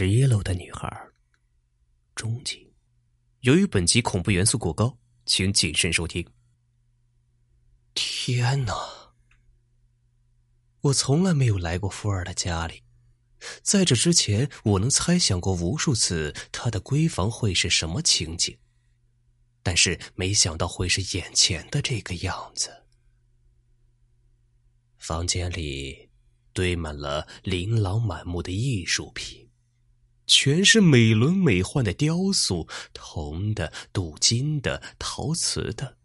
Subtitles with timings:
[0.00, 0.88] 十一楼的女孩，
[2.14, 2.72] 终极。
[3.40, 6.24] 由于本集恐怖元素过高，请谨慎收听。
[7.94, 8.72] 天哪！
[10.82, 12.84] 我从来没有来过富二的家里，
[13.60, 18.56] 在这之前，我能猜想过无数次他的闺房会是什么情景，
[19.64, 22.84] 但是没想到会是眼前的这个样子。
[24.98, 26.08] 房间里
[26.52, 29.47] 堆满了琳琅满目的艺术品。
[30.28, 35.96] 全是美轮美奂的雕塑，铜的、镀金的、陶瓷的，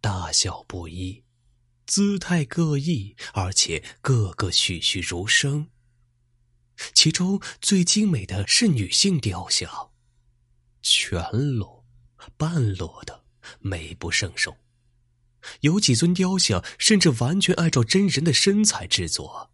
[0.00, 1.24] 大小不一，
[1.84, 5.68] 姿态各异，而且个个栩栩如生。
[6.94, 9.90] 其中最精美的是女性雕像，
[10.80, 11.84] 全裸、
[12.36, 13.24] 半裸的，
[13.58, 14.56] 美不胜收。
[15.62, 19.50] 有几尊雕像甚至完全按照真人的身材制作，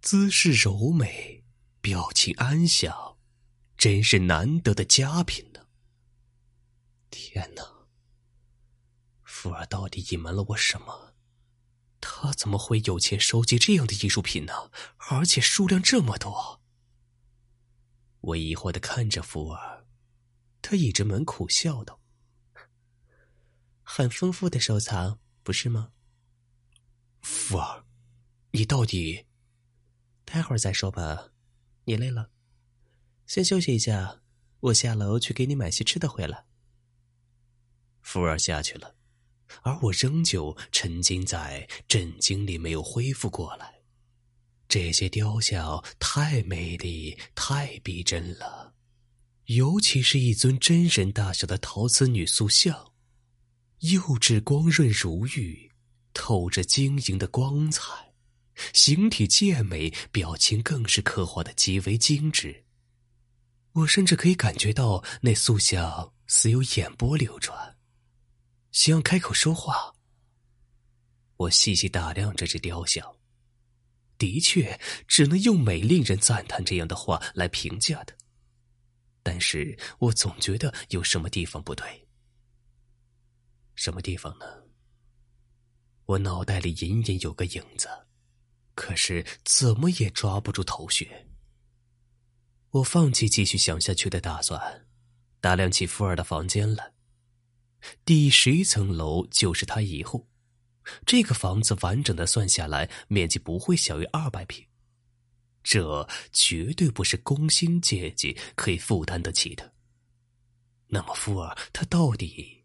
[0.00, 1.42] 姿势柔美，
[1.80, 3.15] 表情安详。
[3.76, 5.66] 真是难得的佳品呢！
[7.10, 7.62] 天哪，
[9.22, 11.14] 福儿到底隐瞒了我什么？
[12.00, 14.70] 他怎么会有钱收集这样的艺术品呢？
[15.10, 16.62] 而且数量这么多。
[18.20, 19.86] 我疑惑的看着福儿，
[20.62, 22.00] 他倚着门苦笑道
[23.82, 25.92] ：“很丰富的收藏，不是吗？”
[27.20, 27.84] 福儿，
[28.52, 29.26] 你到底……
[30.24, 31.30] 待会儿再说吧，
[31.84, 32.30] 你累了。
[33.26, 34.20] 先休息一下，
[34.60, 36.44] 我下楼去给你买些吃的回来。
[38.02, 38.94] 福儿下去了，
[39.62, 43.74] 而我仍旧沉浸在震惊里，没有恢复过来。
[44.68, 48.74] 这些雕像太美丽、太逼真了，
[49.46, 52.92] 尤其是一尊真人大小的陶瓷女塑像，
[53.80, 55.72] 釉质光润如玉，
[56.12, 58.14] 透着晶莹的光彩，
[58.72, 62.65] 形体健美，表情更是刻画的极为精致。
[63.76, 67.76] 我甚至可以感觉到那塑像似有眼波流转，
[68.72, 69.94] 想要开口说话。
[71.36, 73.16] 我细细打量这只雕像，
[74.16, 78.16] 的确只能用美令人赞叹这样的话来评价的。
[79.22, 82.08] 但是我总觉得有什么地方不对。
[83.74, 84.46] 什么地方呢？
[86.06, 87.88] 我脑袋里隐隐有个影子，
[88.74, 91.10] 可是怎么也抓不住头绪。
[92.76, 94.86] 我放弃继续想下去的打算，
[95.40, 96.92] 打量起富二的房间来。
[98.04, 100.28] 第十一层楼就是他以后，
[101.06, 104.66] 这个房子完整的算下来，面积不会小于二百平，
[105.62, 109.72] 这绝对不是工薪阶级可以负担得起的。
[110.88, 112.64] 那么富二他到底……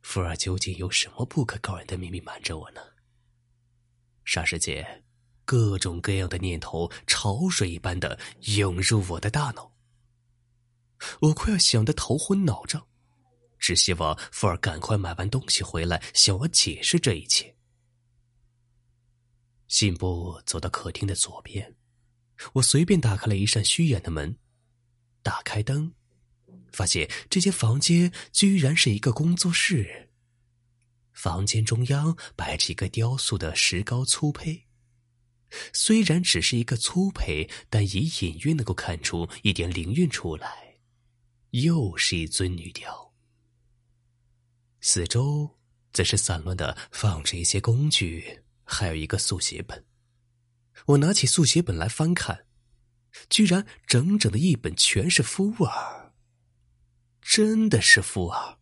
[0.00, 2.80] 富二究竟有什么不可告人的秘密瞒着我呢？
[4.24, 5.04] 霎时间。
[5.48, 8.20] 各种各样的念头潮水一般的
[8.58, 9.72] 涌入我的大脑，
[11.22, 12.86] 我快要想得头昏脑胀，
[13.58, 17.56] 只希望福尔赶快买完东西回来，向我解释这一切。
[19.68, 21.74] 信步走到客厅的左边，
[22.52, 24.36] 我随便打开了一扇虚掩的门，
[25.22, 25.94] 打开灯，
[26.72, 30.10] 发现这间房间居然是一个工作室。
[31.14, 34.67] 房间中央摆着一个雕塑的石膏粗胚。
[35.72, 40.78] 虽然只是一个粗胚，但已隐约能够看出一点灵韵出来。
[41.52, 43.14] 又是一尊女雕，
[44.82, 45.58] 四周
[45.94, 49.86] 则是散乱的放着一些工具，还有一个速写本。
[50.84, 52.44] 我拿起速写本来翻看，
[53.30, 56.12] 居然整整的一本全是福尔，
[57.22, 58.58] 真的是福尔，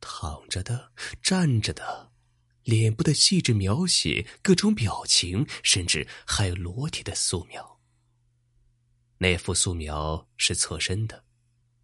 [0.00, 2.11] 躺着的，站着的。
[2.64, 7.80] 脸部的细致描写，各种表情，甚至还有裸体的素描。
[9.18, 11.24] 那幅素描是侧身的，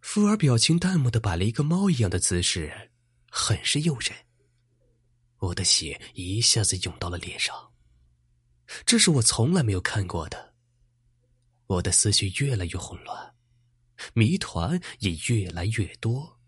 [0.01, 2.91] 富尔表情淡漠的摆了一个猫一样的姿势，
[3.29, 4.13] 很是诱人。
[5.39, 7.71] 我的血一下子涌到了脸上，
[8.85, 10.53] 这是我从来没有看过的。
[11.67, 13.35] 我的思绪越来越混乱，
[14.13, 16.39] 谜团也越来越多，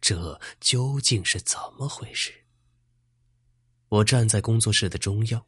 [0.00, 2.43] 这究竟是怎么回事？
[3.94, 5.46] 我站在工作室的中央，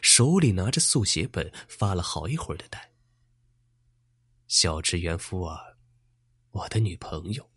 [0.00, 2.92] 手里拿着速写本，发了好一会儿的呆。
[4.46, 5.76] 小职员夫尔，
[6.52, 7.50] 我的女朋友，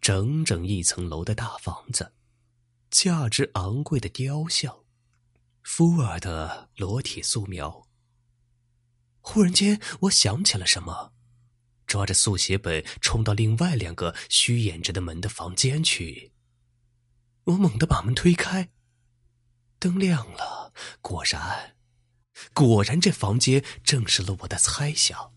[0.00, 2.12] 整整一层楼的大房子，
[2.88, 4.84] 价值昂贵的雕像，
[5.64, 7.88] 夫尔的裸体素描。
[9.22, 11.14] 忽然间，我想起了什么，
[11.84, 16.32] 抓着速写本冲到另外两个虚掩着的门的房间去。
[17.42, 18.70] 我猛地把门推开。
[19.82, 21.74] 灯亮了，果然，
[22.54, 25.32] 果然，这房间证实了我的猜想。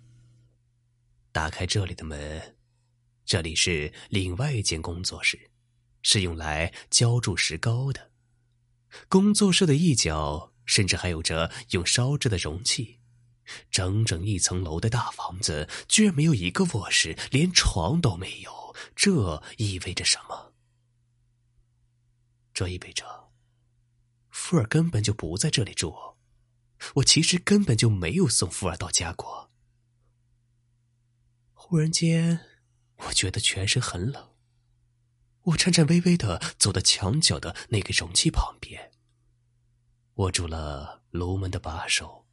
[1.32, 2.56] 打开这里的门，
[3.26, 5.50] 这里是另外一间工作室，
[6.04, 8.12] 是用来浇筑石膏的。
[9.10, 13.00] 工作室的一角甚至还有着用烧制的容器。
[13.72, 18.76] 整整一层楼的大房子，居然没有一个卧室，连床都没有。
[18.96, 20.54] 这意味着什么？
[22.54, 23.25] 这意味着，
[24.38, 25.96] 富尔根本就不在这里住。
[26.96, 29.50] 我其实根本就没有送富尔到家过。
[31.54, 32.42] 忽然间，
[32.98, 34.36] 我觉得全身很冷。
[35.44, 38.92] 我颤颤巍巍的走到墙角的那个容器旁边，
[40.16, 42.28] 握住了炉门的把手。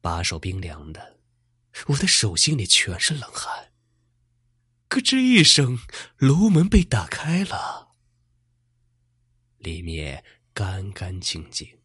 [0.00, 1.20] 把手冰凉的，
[1.86, 3.72] 我的手心里全是冷汗。
[4.88, 5.78] 咯吱一声，
[6.16, 7.94] 炉门被打开了，
[9.58, 10.24] 里面
[10.60, 11.78] 干干净净，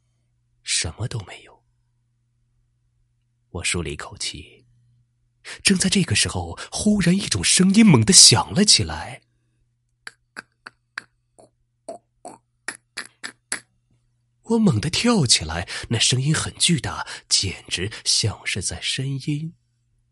[0.62, 1.64] 什么都没有。
[3.52, 4.66] 我舒了一口气。
[5.64, 9.22] 正在这个时候，忽然一种声音猛地响了起来。
[14.42, 19.54] 我猛地跳起来，那声音很巨大，简直像是在呻吟，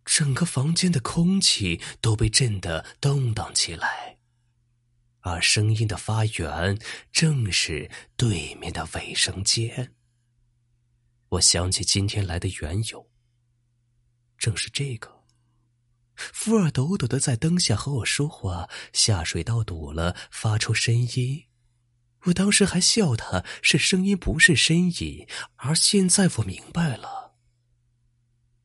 [0.06, 4.20] 整个房间的空气都被震得动荡起来。
[5.24, 6.78] 而声音的发源
[7.12, 9.94] 正是对面的卫生间。
[11.30, 13.10] 我想起今天来的缘由，
[14.38, 15.24] 正是这个。
[16.16, 21.46] 福尔抖抖的在灯下和我说话，下水道堵了，发出声音。
[22.26, 27.36] 我当时还笑他是声音不是呻吟，而现在我明白了，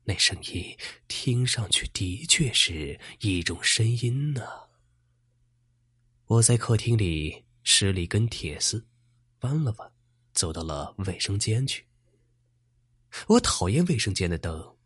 [0.04, 0.76] 那声音
[1.08, 4.67] 听上去的确是一种声音呢。
[6.28, 8.86] 我在客厅里拾了一根铁丝，
[9.40, 9.90] 弯了弯，
[10.34, 11.86] 走到了卫生间去。
[13.28, 14.76] 我讨厌卫生间的灯，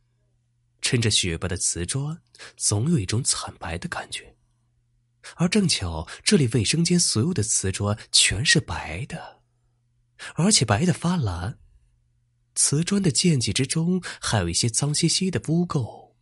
[0.80, 2.22] 衬着雪白的瓷砖，
[2.56, 4.36] 总有一种惨白的感觉。
[5.34, 9.42] 而正巧，这里卫生间所有的瓷砖全是白的，
[10.36, 11.58] 而且白的发蓝。
[12.54, 16.12] 瓷砖的间隙之中还有一些脏兮兮的污垢，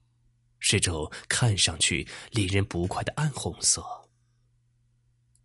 [0.58, 3.99] 是种看上去令人不快的暗红色。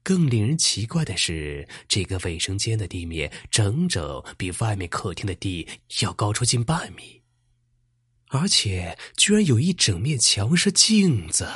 [0.06, 5.68] 更令人奇怪的是，这个卫生间的地面整整比外面客厅的地
[6.02, 7.24] 要高出近半米，
[8.28, 11.50] 而且居然有一整面墙是镜子。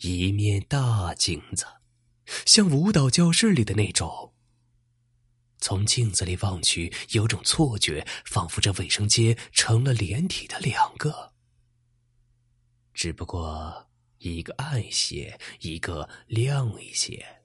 [0.00, 1.64] 一面大镜子，
[2.44, 4.34] 像舞蹈教室里的那种。
[5.58, 11.32] 从镜子里望去，有种错觉，仿佛这卫生间成了连体的两个，
[12.92, 17.42] 只不过一个暗一些，一个亮一些。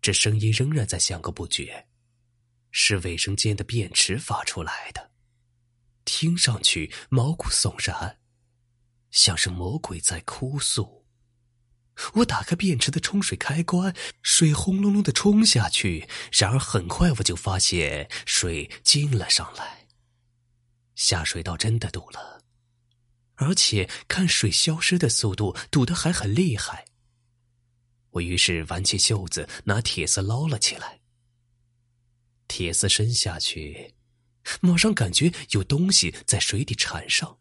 [0.00, 1.86] 这声音仍然在响个不绝，
[2.70, 5.10] 是卫生间的便池发出来的，
[6.04, 8.18] 听上去毛骨悚然。
[9.10, 11.06] 像是魔鬼在哭诉。
[12.14, 16.08] 我打开便池的冲水开关，水轰隆隆的冲下去。
[16.32, 19.86] 然而很快我就发现水进了上来，
[20.96, 22.42] 下水道真的堵了，
[23.36, 26.86] 而且看水消失的速度，堵得还很厉害。
[28.10, 31.00] 我于是挽起袖子，拿铁丝捞了起来。
[32.46, 33.94] 铁丝伸下去，
[34.60, 37.38] 马上感觉有东西在水底缠上。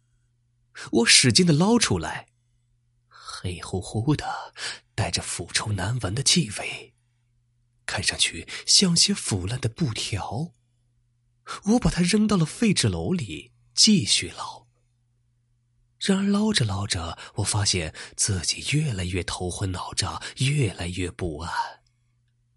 [0.91, 2.27] 我使劲的捞出来，
[3.07, 4.53] 黑乎乎的，
[4.95, 6.95] 带着腐臭难闻的气味，
[7.85, 10.53] 看上去像些腐烂的布条。
[11.65, 14.62] 我把它扔到了废纸篓里，继续捞。
[16.05, 21.49] 然而捞着捞着，我发现自己越来越头昏脑胀，越来越不安，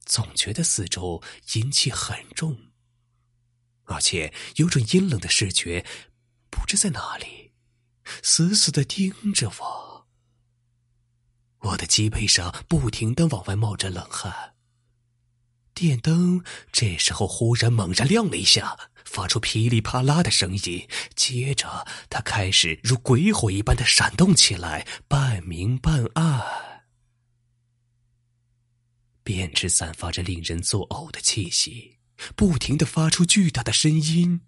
[0.05, 1.23] 总觉得四周
[1.55, 2.59] 阴气很重，
[3.85, 5.87] 而且有种阴冷的视觉，
[6.51, 7.53] 不知在哪里。
[8.21, 10.09] 死死的盯着我，
[11.61, 14.56] 我的脊背上不停的往外冒着冷汗。
[15.77, 16.43] 电灯
[16.73, 26.41] 这时候忽然猛然亮了一下，发出噼里啪啦的声音，接着它开始如鬼火一般的闪动起来，半明半暗，
[29.23, 31.99] 便池散发着令人作呕的气息，
[32.35, 34.41] 不停的发出巨大的声音。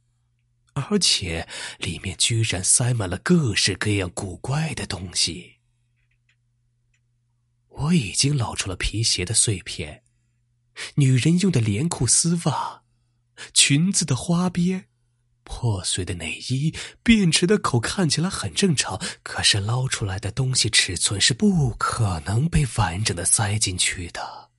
[0.73, 1.47] 而且
[1.79, 5.57] 里面居然塞满了各式各样古怪的东西。
[7.69, 10.05] 我已经捞出了皮鞋的碎片，
[10.97, 12.83] 女人用的连裤丝袜，
[13.53, 14.87] 裙子的花边，
[15.45, 16.75] 破碎的内衣。
[17.03, 24.51] 便池的口看起来很正常，可是捞出来的东西尺寸是不可能被完整的塞进去的。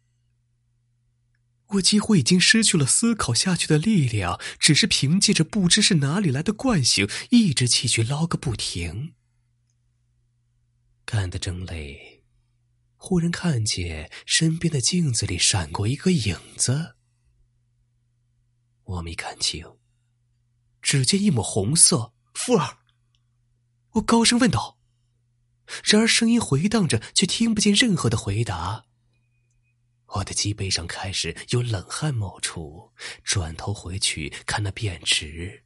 [1.74, 9.14] 我几乎已经失去了思考下去的力量，只是凭借着不知是哪里来的惯性，一直继续捞个不停。
[11.06, 12.19] 干得正累，
[13.02, 16.96] 忽然看见身边的镜子里闪过一个影子，
[18.84, 19.66] 我没看清，
[20.82, 22.14] 只见一抹红色。
[22.34, 22.78] 富儿，
[23.92, 24.78] 我高声问道。
[25.84, 28.86] 然而声音回荡着，却听不见任何的回答。
[30.16, 32.92] 我的脊背上开始有冷汗冒出，
[33.24, 35.64] 转头回去看那便池，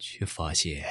[0.00, 0.84] 却发现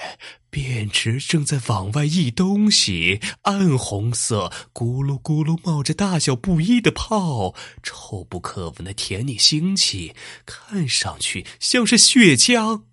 [0.50, 12.84] 便池正在往外溢东西，暗红色，咕噜咕噜冒着大小不一的泡，臭不可闻的甜腻腥气，看上去像是血浆。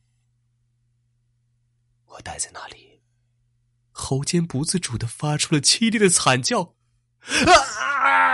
[2.06, 3.00] 我待在那里，
[3.90, 6.74] 喉间不自主的发出了凄厉的惨叫，
[7.46, 8.25] 啊！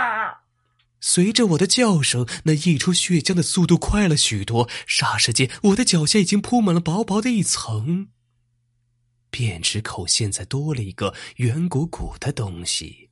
[1.05, 4.69] 随着我的叫声，那溢出血浆的速度快了许多。
[4.87, 8.07] 霎时间，我的脚下已经铺满了薄薄的一层。
[9.29, 13.09] 便池口现在多了一个圆鼓鼓的东西，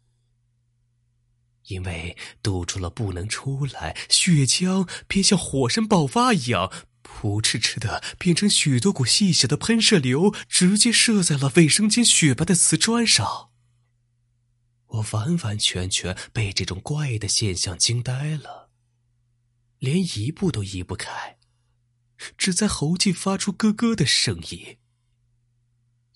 [1.67, 6.71] 因为堵住了不能出来，血浆便像火山爆发一样，
[7.01, 13.50] 扑哧哧的变成许多股细小的喷射流，直接射在了卫生间雪白的瓷砖上。
[14.91, 18.69] 我完完全全被这种怪异的现象惊呆了，
[19.79, 21.37] 连一步都移不开，
[22.37, 24.77] 只在喉际发出咯咯的声音。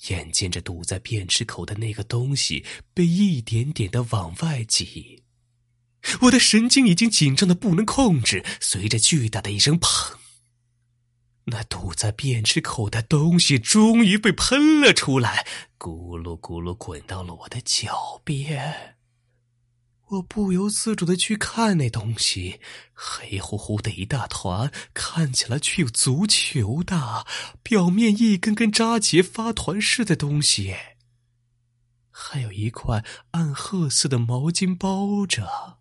[0.09, 5.23] 眼见着堵在便池口的那个东西被一点点的往外挤，
[6.23, 8.43] 我的神经已经紧张的不能控制。
[8.59, 10.17] 随着巨大的一声“砰”，
[11.45, 15.45] 那堵在便池口的东西终于被喷了出来。
[15.77, 18.97] 咕噜咕噜滚到了我的脚边，
[20.07, 22.59] 我不由自主的去看那东西，
[22.93, 27.27] 黑乎乎的一大团，看起来却有足球大，
[27.61, 30.75] 表面一根根扎结发团似的东西，
[32.09, 35.77] 还有一块暗褐色的毛巾包着。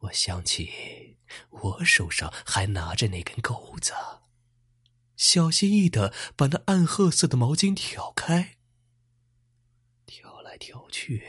[0.00, 1.16] 我想起
[1.50, 3.92] 我手上还拿着那根钩子，
[5.18, 8.56] 小心翼翼的把那暗褐色的毛巾挑开。
[10.06, 11.24] 挑来挑去，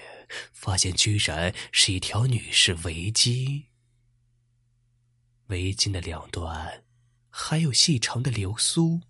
[0.53, 3.63] 发现居然是一条女士围巾。
[5.47, 6.83] 围巾的两端
[7.31, 9.01] 还有细长的流苏，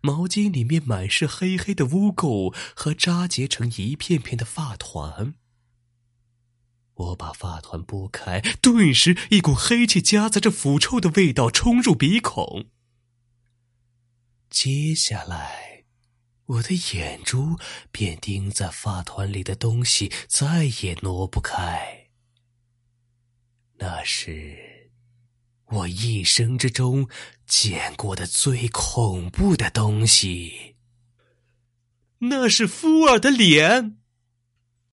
[0.00, 5.34] 毛巾里面满是黑黑的污垢和扎结成一片片的发团。
[6.94, 12.70] 我把发团拨开，顿时一股黑气夹杂着腐臭的味道冲入鼻孔。
[14.50, 15.84] 接下来。
[16.46, 17.58] 我的眼珠
[17.90, 22.10] 便盯在发团里的东西，再也挪不开。
[23.78, 24.90] 那是
[25.66, 27.08] 我一生之中
[27.46, 30.76] 见过的最恐怖的东西。
[32.18, 33.95] 那是夫尔的脸。